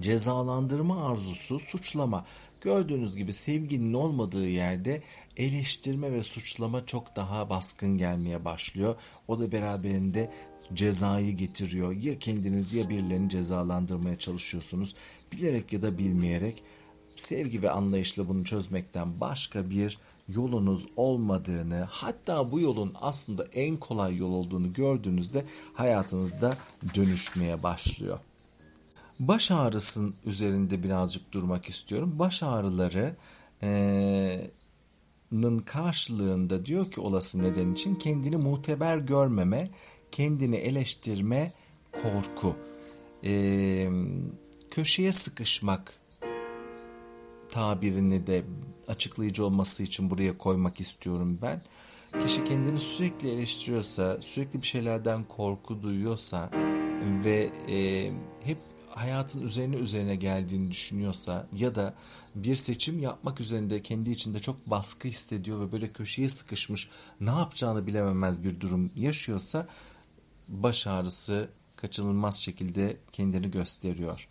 [0.00, 2.26] Cezalandırma arzusu, suçlama.
[2.60, 5.02] Gördüğünüz gibi sevginin olmadığı yerde
[5.36, 8.96] eleştirme ve suçlama çok daha baskın gelmeye başlıyor.
[9.28, 10.32] O da beraberinde
[10.74, 11.92] cezayı getiriyor.
[11.92, 14.94] Ya kendiniz ya birilerini cezalandırmaya çalışıyorsunuz.
[15.32, 16.62] Bilerek ya da bilmeyerek
[17.16, 24.16] sevgi ve anlayışla bunu çözmekten başka bir yolunuz olmadığını, hatta bu yolun aslında en kolay
[24.16, 25.44] yol olduğunu gördüğünüzde
[25.74, 26.56] hayatınızda
[26.94, 28.18] dönüşmeye başlıyor.
[29.18, 32.14] Baş ağrısının üzerinde birazcık durmak istiyorum.
[32.18, 33.16] Baş ağrıları
[35.32, 39.70] ee, karşılığında diyor ki olası neden için kendini muteber görmeme,
[40.12, 41.52] kendini eleştirme,
[41.92, 42.56] korku,
[43.24, 43.88] ee,
[44.70, 45.92] köşeye sıkışmak
[47.48, 48.44] tabirini de
[48.88, 51.62] açıklayıcı olması için buraya koymak istiyorum ben.
[52.22, 56.50] Kişi kendini sürekli eleştiriyorsa, sürekli bir şeylerden korku duyuyorsa
[57.24, 58.10] ve e,
[58.44, 58.58] hep
[58.88, 61.94] hayatın üzerine üzerine geldiğini düşünüyorsa ya da
[62.36, 66.88] bir seçim yapmak üzerinde kendi içinde çok baskı hissediyor ve böyle köşeye sıkışmış
[67.20, 69.66] ne yapacağını bilememez bir durum yaşıyorsa
[70.48, 74.28] baş ağrısı kaçınılmaz şekilde kendini gösteriyor.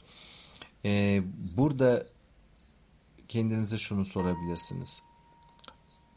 [0.85, 1.21] Ee,
[1.57, 2.07] burada
[3.27, 5.01] kendinize şunu sorabilirsiniz.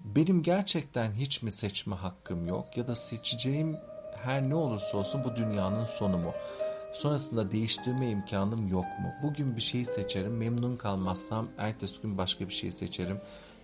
[0.05, 3.77] Benim gerçekten hiç mi seçme hakkım yok ya da seçeceğim
[4.24, 6.33] her ne olursa olsun bu dünyanın sonu mu?
[6.92, 9.12] Sonrasında değiştirme imkanım yok mu?
[9.22, 13.20] Bugün bir şeyi seçerim, memnun kalmazsam ertesi gün başka bir şey seçerim.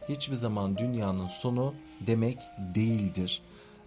[0.09, 1.75] Hiçbir zaman dünyanın sonu
[2.07, 2.39] demek
[2.75, 3.43] değildir.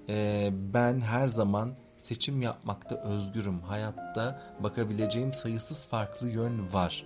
[0.10, 3.60] Ee, ben her zaman seçim yapmakta özgürüm.
[3.60, 7.06] Hayatta bakabileceğim sayısız farklı yön var.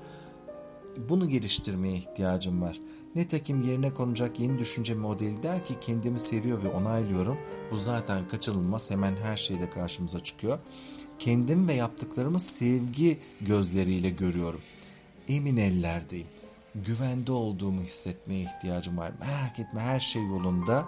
[1.10, 2.80] Bunu geliştirmeye ihtiyacım var.
[3.16, 7.38] Nitekim yerine konacak yeni düşünce modeli der ki kendimi seviyor ve onaylıyorum.
[7.72, 10.60] Bu zaten kaçınılmaz hemen her şeyde karşımıza çıkıyor.
[11.22, 14.62] Kendim ve yaptıklarımı sevgi gözleriyle görüyorum.
[15.30, 16.28] Emin ellerdeyim.
[16.76, 19.12] Güvende olduğumu hissetmeye ihtiyacım var.
[19.20, 20.88] Merak etme her şey yolunda.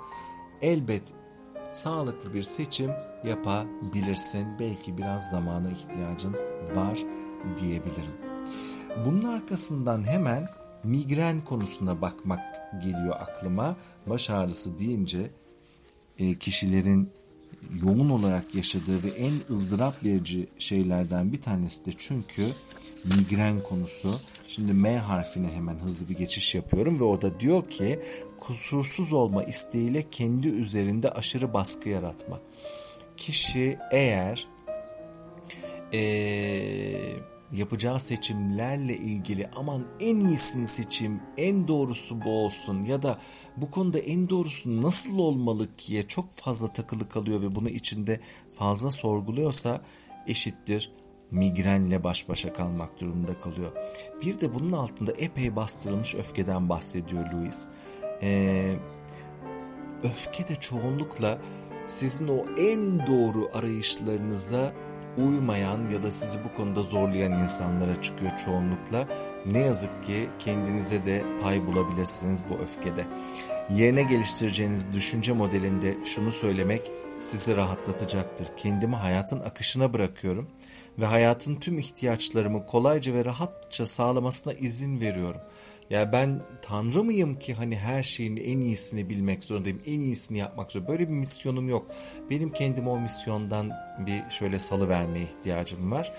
[0.62, 1.04] Elbet
[1.74, 2.92] sağlıklı bir seçim
[3.24, 4.48] yapabilirsin.
[4.60, 6.34] Belki biraz zamana ihtiyacın
[6.76, 7.04] var
[7.62, 8.14] diyebilirim.
[9.06, 10.50] Bunun arkasından hemen
[10.84, 12.42] migren konusuna bakmak
[12.84, 13.76] geliyor aklıma.
[14.08, 15.32] Baş ağrısı deyince
[16.20, 17.10] e, kişilerin
[17.84, 22.48] yoğun olarak yaşadığı ve en ızdırap verici şeylerden bir tanesi de çünkü
[23.06, 24.12] migren konusu.
[24.48, 28.00] Şimdi M harfine hemen hızlı bir geçiş yapıyorum ve o da diyor ki
[28.40, 32.40] kusursuz olma isteğiyle kendi üzerinde aşırı baskı yaratma.
[33.18, 34.48] Kişi eğer
[35.94, 37.14] ee,
[37.54, 43.20] yapacağı seçimlerle ilgili aman en iyisini seçeyim, en doğrusu bu olsun ya da
[43.58, 48.20] bu konuda en doğrusu nasıl olmalı diye çok fazla takılı kalıyor ve bunu içinde
[48.56, 49.82] fazla sorguluyorsa
[50.28, 50.92] eşittir
[51.32, 53.72] migrenle baş başa kalmak durumunda kalıyor.
[54.22, 57.68] Bir de bunun altında epey bastırılmış öfkeden bahsediyor Louis.
[58.22, 58.76] Ee,
[60.04, 61.42] öfke de çoğunlukla
[61.88, 64.74] sizin o en doğru arayışlarınıza
[65.18, 69.08] uymayan ya da sizi bu konuda zorlayan insanlara çıkıyor çoğunlukla.
[69.46, 73.06] Ne yazık ki kendinize de pay bulabilirsiniz bu öfkede.
[73.70, 78.48] Yerine geliştireceğiniz düşünce modelinde şunu söylemek sizi rahatlatacaktır.
[78.58, 80.48] Kendimi hayatın akışına bırakıyorum
[81.00, 85.42] ve hayatın tüm ihtiyaçlarımı kolayca ve rahatça sağlamasına izin veriyorum.
[85.94, 90.72] Ya ben tanrı mıyım ki hani her şeyin en iyisini bilmek zorundayım, en iyisini yapmak
[90.72, 91.00] zorundayım.
[91.00, 91.88] Böyle bir misyonum yok.
[92.30, 96.12] Benim kendime o misyondan bir şöyle salı vermeye ihtiyacım var.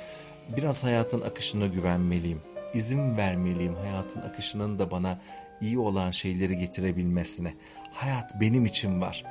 [0.57, 2.41] Biraz hayatın akışına güvenmeliyim.
[2.75, 5.19] İzin vermeliyim hayatın akışının da bana
[5.61, 7.55] iyi olan şeyleri getirebilmesine.
[7.93, 9.25] Hayat benim için var.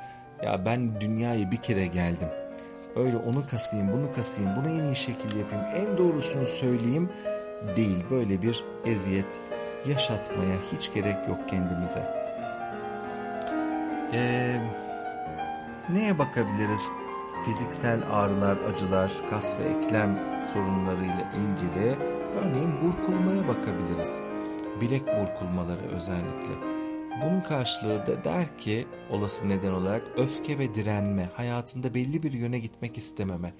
[0.44, 2.28] Ya ben dünyayı bir kere geldim.
[2.96, 7.08] Öyle onu kasayım, bunu kasayım, bunu en iyi şekilde yapayım, en doğrusunu söyleyeyim
[7.76, 7.98] değil.
[8.10, 9.40] Böyle bir eziyet
[9.86, 12.24] yaşatmaya hiç gerek yok kendimize.
[14.12, 14.60] Ee,
[15.88, 16.92] neye bakabiliriz?
[17.44, 21.96] Fiziksel ağrılar, acılar, kas ve eklem sorunlarıyla ilgili
[22.40, 24.20] örneğin burkulmaya bakabiliriz.
[24.80, 26.74] Bilek burkulmaları özellikle.
[27.22, 32.58] Bunun karşılığı da der ki olası neden olarak öfke ve direnme, hayatında belli bir yöne
[32.58, 33.54] gitmek istememe.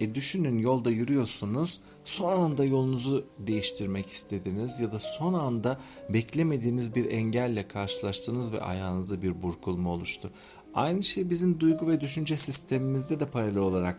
[0.00, 7.10] E düşünün yolda yürüyorsunuz son anda yolunuzu değiştirmek istediniz ya da son anda beklemediğiniz bir
[7.10, 10.30] engelle karşılaştınız ve ayağınızda bir burkulma oluştu.
[10.74, 13.98] Aynı şey bizim duygu ve düşünce sistemimizde de paralel olarak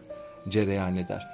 [0.49, 1.27] cereyan eder.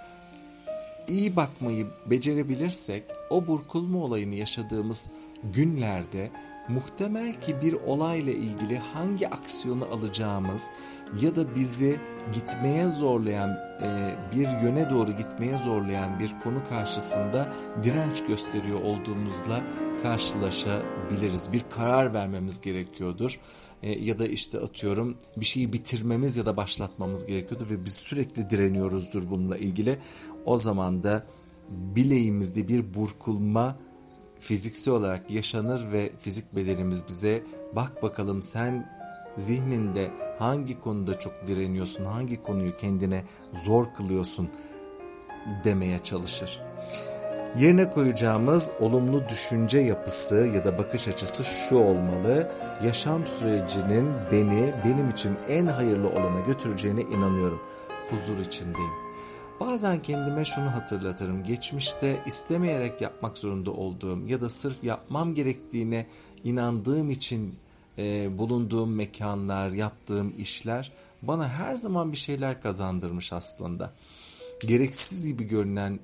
[1.07, 5.07] İyi bakmayı becerebilirsek o burkulma olayını yaşadığımız
[5.43, 6.31] günlerde
[6.67, 10.69] muhtemel ki bir olayla ilgili hangi aksiyonu alacağımız
[11.21, 11.99] ya da bizi
[12.33, 13.49] gitmeye zorlayan
[13.81, 19.61] e, bir yöne doğru gitmeye zorlayan bir konu karşısında direnç gösteriyor olduğumuzla
[20.03, 21.53] karşılaşabiliriz.
[21.53, 23.39] Bir karar vermemiz gerekiyordur.
[23.83, 28.49] E, ya da işte atıyorum bir şeyi bitirmemiz ya da başlatmamız gerekiyordur ve biz sürekli
[28.49, 29.97] direniyoruzdur bununla ilgili.
[30.45, 31.25] O zaman da
[31.69, 33.77] bileğimizde bir burkulma
[34.39, 37.43] fiziksel olarak yaşanır ve fizik bedenimiz bize
[37.73, 38.91] bak bakalım sen
[39.37, 43.23] zihninde hangi konuda çok direniyorsun, hangi konuyu kendine
[43.65, 44.49] zor kılıyorsun
[45.63, 46.61] demeye çalışır.
[47.59, 52.51] Yerine koyacağımız olumlu düşünce yapısı ya da bakış açısı şu olmalı.
[52.83, 57.61] Yaşam sürecinin beni benim için en hayırlı olana götüreceğine inanıyorum.
[58.09, 59.04] Huzur içindeyim.
[59.59, 61.43] Bazen kendime şunu hatırlatırım.
[61.43, 66.07] Geçmişte istemeyerek yapmak zorunda olduğum ya da sırf yapmam gerektiğine
[66.43, 67.55] inandığım için
[67.97, 70.91] e, bulunduğum mekanlar, yaptığım işler
[71.21, 73.93] bana her zaman bir şeyler kazandırmış aslında.
[74.67, 75.99] Gereksiz gibi görünen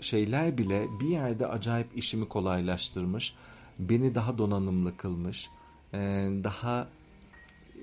[0.00, 3.34] şeyler bile bir yerde acayip işimi kolaylaştırmış,
[3.78, 5.50] beni daha donanımlı kılmış,
[5.94, 5.98] e,
[6.44, 6.88] daha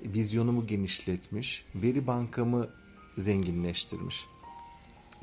[0.04, 2.68] vizyonumu genişletmiş, veri bankamı
[3.18, 4.26] zenginleştirmiş.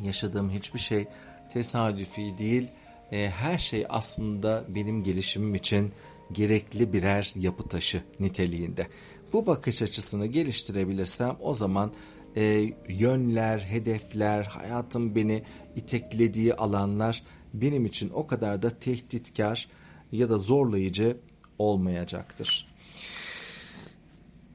[0.04, 1.08] Yaşadığım hiçbir şey
[1.54, 2.68] tesadüfi değil,
[3.12, 5.92] e, her şey aslında benim gelişimim için
[6.32, 8.88] gerekli birer yapı taşı niteliğinde.
[9.34, 11.92] Bu bakış açısını geliştirebilirsem o zaman
[12.36, 15.44] e, yönler, hedefler, hayatım beni
[15.76, 19.70] iteklediği alanlar benim için o kadar da tehditkar
[20.12, 21.18] ya da zorlayıcı
[21.60, 22.68] olmayacaktır.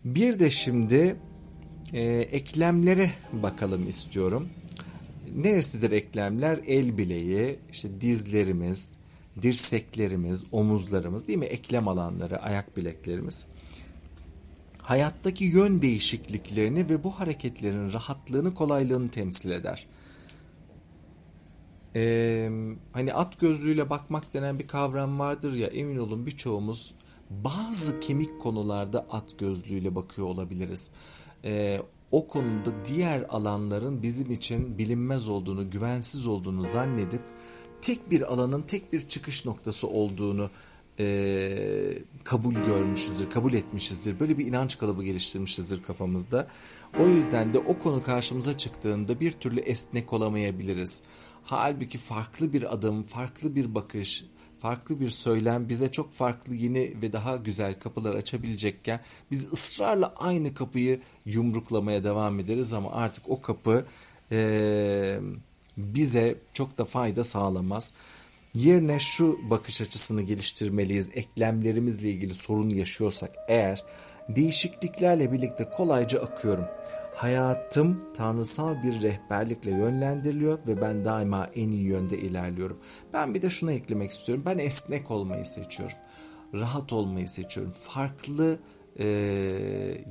[0.04, 1.16] Bir de şimdi
[1.92, 4.48] e, eklemlere bakalım istiyorum.
[5.36, 6.60] Neresidir eklemler?
[6.66, 8.96] El bileği, işte dizlerimiz,
[9.42, 11.44] dirseklerimiz, omuzlarımız değil mi?
[11.44, 13.46] Eklem alanları, ayak bileklerimiz.
[14.78, 19.86] Hayattaki yön değişikliklerini ve bu hareketlerin rahatlığını, kolaylığını temsil eder.
[21.94, 22.50] Ee,
[22.92, 26.94] hani at gözlüğüyle bakmak denen bir kavram vardır ya emin olun birçoğumuz
[27.30, 30.90] bazı kemik konularda at gözlüğüyle bakıyor olabiliriz.
[31.44, 37.22] Ee, o konuda diğer alanların bizim için bilinmez olduğunu, güvensiz olduğunu zannedip
[37.82, 40.50] tek bir alanın tek bir çıkış noktası olduğunu
[40.98, 44.20] e, kabul görmüşüzdür, kabul etmişizdir.
[44.20, 46.48] Böyle bir inanç kalıbı geliştirmişizdir kafamızda.
[47.00, 51.02] O yüzden de o konu karşımıza çıktığında bir türlü esnek olamayabiliriz.
[51.44, 54.24] Halbuki farklı bir adım, farklı bir bakış,
[54.58, 60.54] farklı bir söylem bize çok farklı yeni ve daha güzel kapılar açabilecekken biz ısrarla aynı
[60.54, 63.86] kapıyı yumruklamaya devam ederiz ama artık o kapı
[64.32, 65.18] e,
[65.76, 67.94] bize çok da fayda sağlamaz.
[68.54, 71.10] Yerine şu bakış açısını geliştirmeliyiz.
[71.14, 73.84] Eklemlerimizle ilgili sorun yaşıyorsak eğer
[74.28, 76.64] değişikliklerle birlikte kolayca akıyorum.
[77.16, 82.78] Hayatım tanrısal bir rehberlikle yönlendiriliyor ve ben daima en iyi yönde ilerliyorum.
[83.12, 84.44] Ben bir de şuna eklemek istiyorum.
[84.46, 85.96] Ben esnek olmayı seçiyorum.
[86.54, 87.74] Rahat olmayı seçiyorum.
[87.82, 88.58] Farklı
[88.98, 89.06] e,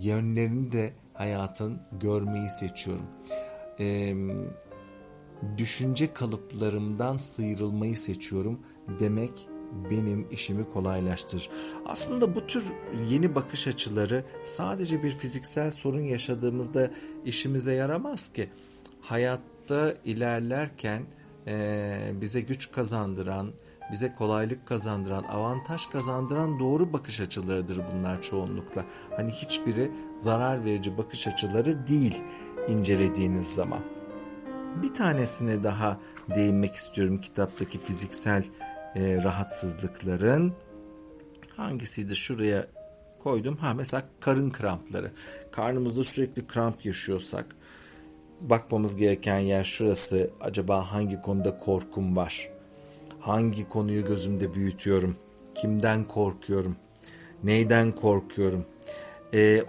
[0.01, 3.05] yönlerini de hayatın görmeyi seçiyorum.
[3.79, 4.15] E,
[5.57, 8.59] düşünce kalıplarımdan sıyrılmayı seçiyorum
[8.99, 9.47] demek
[9.91, 11.49] benim işimi kolaylaştırır.
[11.85, 12.63] Aslında bu tür
[13.09, 16.91] yeni bakış açıları sadece bir fiziksel sorun yaşadığımızda
[17.25, 18.49] işimize yaramaz ki.
[19.01, 21.03] Hayatta ilerlerken
[21.47, 23.47] e, bize güç kazandıran,
[23.91, 28.85] bize kolaylık kazandıran, avantaj kazandıran doğru bakış açılarıdır bunlar çoğunlukla.
[29.17, 32.23] Hani hiçbiri zarar verici bakış açıları değil
[32.69, 33.81] incelediğiniz zaman.
[34.81, 35.99] Bir tanesine daha
[36.35, 38.43] değinmek istiyorum kitaptaki fiziksel
[38.95, 40.53] e, rahatsızlıkların.
[41.55, 42.67] Hangisiydi şuraya
[43.23, 43.57] koydum.
[43.57, 45.11] Ha mesela karın krampları.
[45.51, 47.45] Karnımızda sürekli kramp yaşıyorsak
[48.41, 50.29] bakmamız gereken yer şurası.
[50.41, 52.49] Acaba hangi konuda korkum var?
[53.19, 55.17] Hangi konuyu gözümde büyütüyorum?
[55.55, 56.75] Kimden korkuyorum?
[57.43, 58.65] Neyden korkuyorum?
[59.33, 59.63] Ee,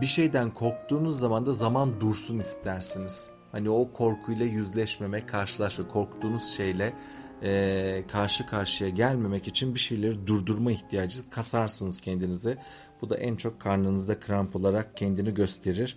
[0.00, 3.30] bir şeyden korktuğunuz zaman da zaman dursun istersiniz.
[3.52, 6.94] Hani o korkuyla yüzleşmemek, karşılaşma, korktuğunuz şeyle
[7.42, 12.58] e, karşı karşıya gelmemek için bir şeyleri durdurma ihtiyacı kasarsınız kendinize.
[13.02, 15.96] Bu da en çok karnınızda kramp olarak kendini gösterir.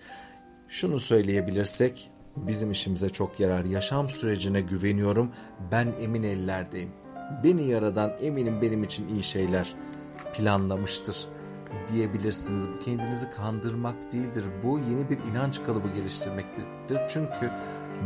[0.68, 3.66] Şunu söyleyebilirsek bizim işimize çok yarar.
[3.66, 5.32] Yaşam sürecine güveniyorum.
[5.72, 6.90] Ben emin ellerdeyim.
[7.44, 9.76] Beni yaradan eminim benim için iyi şeyler
[10.34, 11.28] planlamıştır
[11.94, 12.70] diyebilirsiniz.
[12.70, 14.44] Bu kendinizi kandırmak değildir.
[14.64, 16.64] Bu yeni bir inanç kalıbı geliştirmektir.
[17.10, 17.52] Çünkü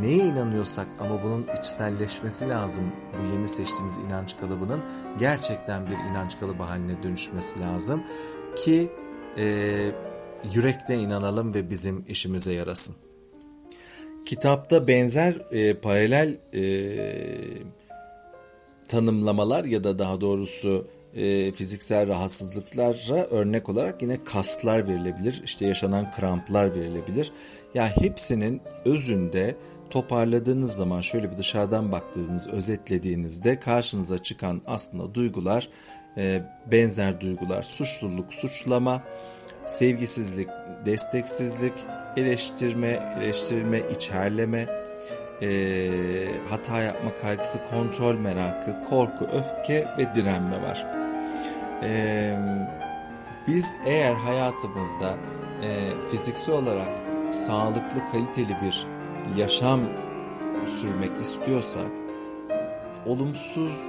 [0.01, 2.91] neye inanıyorsak ama bunun içselleşmesi lazım.
[3.13, 4.81] Bu yeni seçtiğimiz inanç kalıbının
[5.19, 8.03] gerçekten bir inanç kalıbı haline dönüşmesi lazım
[8.55, 8.89] ki
[9.37, 9.45] e,
[10.53, 12.95] yürekte inanalım ve bizim işimize yarasın.
[14.25, 16.63] Kitapta benzer e, paralel e,
[18.87, 25.41] tanımlamalar ya da daha doğrusu e, fiziksel rahatsızlıklara örnek olarak yine kaslar verilebilir.
[25.45, 27.31] İşte yaşanan kramplar verilebilir.
[27.73, 29.55] Ya hepsinin özünde
[29.95, 35.69] toparladığınız zaman şöyle bir dışarıdan baktığınız, özetlediğinizde karşınıza çıkan aslında duygular
[36.17, 36.41] e,
[36.71, 37.63] benzer duygular.
[37.63, 39.03] Suçluluk, suçlama,
[39.65, 40.49] sevgisizlik,
[40.85, 41.73] desteksizlik,
[42.17, 44.67] eleştirme, eleştirilme, içerleme,
[45.41, 45.47] e,
[46.49, 50.85] hata yapma kaygısı, kontrol merakı, korku, öfke ve direnme var.
[51.83, 52.39] E,
[53.47, 55.17] biz eğer hayatımızda
[55.63, 55.69] e,
[56.11, 56.89] fiziksel olarak
[57.31, 58.94] sağlıklı, kaliteli bir
[59.37, 59.81] yaşam
[60.67, 61.91] sürmek istiyorsak,
[63.05, 63.81] olumsuz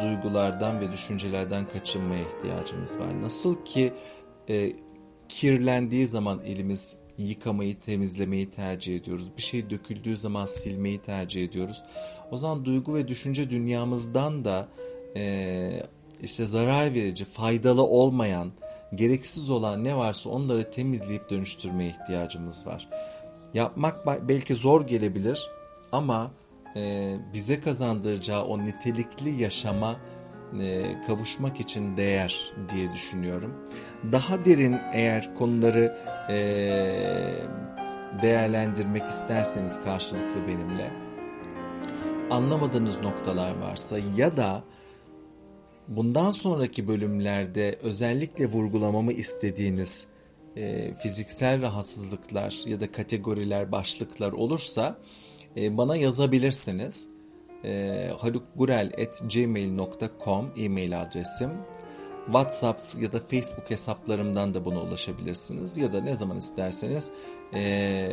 [0.00, 3.22] duygulardan ve düşüncelerden kaçınmaya ihtiyacımız var.
[3.22, 3.92] Nasıl ki
[4.48, 4.72] e,
[5.28, 9.28] kirlendiği zaman elimiz yıkamayı, temizlemeyi tercih ediyoruz.
[9.36, 11.82] Bir şey döküldüğü zaman silmeyi tercih ediyoruz.
[12.30, 14.68] O zaman duygu ve düşünce dünyamızdan da
[15.16, 15.82] e,
[16.22, 18.52] işte zarar verici, faydalı olmayan,
[18.94, 22.88] gereksiz olan ne varsa onları temizleyip dönüştürmeye ihtiyacımız var.
[23.54, 25.50] Yapmak belki zor gelebilir
[25.92, 26.30] ama
[26.76, 29.96] e, bize kazandıracağı o nitelikli yaşama
[30.60, 33.54] e, kavuşmak için değer diye düşünüyorum.
[34.12, 35.98] Daha derin eğer konuları
[36.30, 36.38] e,
[38.22, 40.90] değerlendirmek isterseniz karşılıklı benimle
[42.30, 44.62] anlamadığınız noktalar varsa ya da
[45.88, 50.06] bundan sonraki bölümlerde özellikle vurgulamamı istediğiniz
[50.58, 54.98] e, fiziksel rahatsızlıklar ya da kategoriler, başlıklar olursa
[55.56, 57.08] e, bana yazabilirsiniz.
[57.64, 61.50] E, halukgurel.gmail.com e-mail adresim.
[62.26, 65.78] WhatsApp ya da Facebook hesaplarımdan da buna ulaşabilirsiniz.
[65.78, 67.12] Ya da ne zaman isterseniz
[67.54, 68.08] e,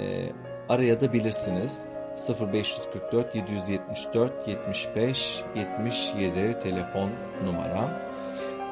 [0.70, 1.86] arayabilirsiniz.
[2.18, 7.12] 0544 774 75 77 telefon
[7.46, 7.92] numaram.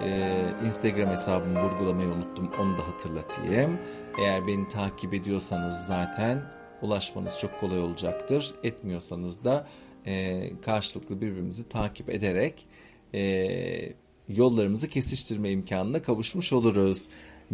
[0.01, 3.79] Ee, Instagram hesabımı vurgulamayı unuttum onu da hatırlatayım.
[4.19, 6.41] Eğer beni takip ediyorsanız zaten
[6.81, 8.53] ulaşmanız çok kolay olacaktır.
[8.63, 9.67] Etmiyorsanız da
[10.05, 12.65] e, karşılıklı birbirimizi takip ederek
[13.13, 13.93] e,
[14.29, 17.09] yollarımızı kesiştirme imkanına kavuşmuş oluruz.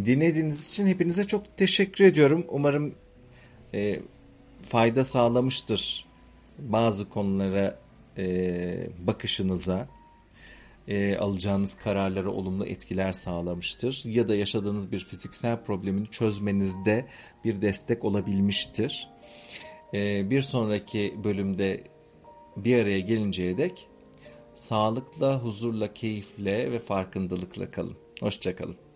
[0.06, 2.46] Dinlediğiniz için hepinize çok teşekkür ediyorum.
[2.50, 2.96] Umarım
[3.74, 4.00] e,
[4.62, 6.06] fayda sağlamıştır
[6.60, 7.80] bazı konulara
[8.18, 9.88] e, bakışınıza,
[10.90, 14.02] e, alacağınız kararlara olumlu etkiler sağlamıştır.
[14.06, 17.06] Ya da yaşadığınız bir fiziksel problemini çözmenizde
[17.44, 19.10] bir destek olabilmiştir.
[19.94, 21.84] E, bir sonraki bölümde
[22.58, 23.88] bir araya gelinceye dek
[24.56, 27.98] sağlıkla, huzurla, keyifle ve farkındalıkla kalın.
[28.20, 28.89] Hoşçakalın.